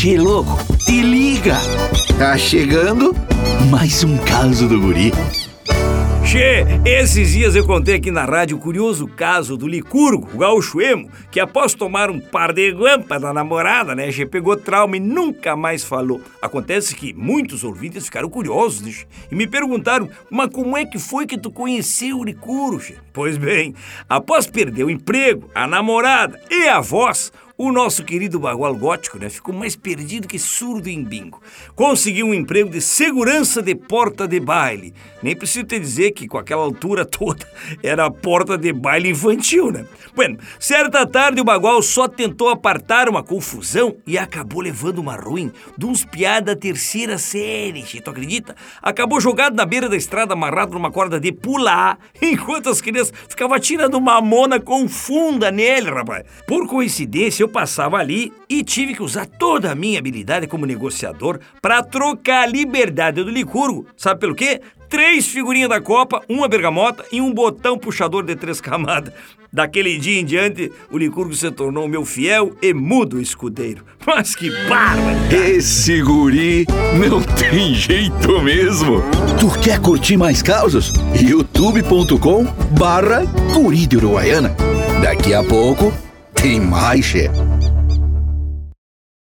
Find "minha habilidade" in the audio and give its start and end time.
59.74-60.46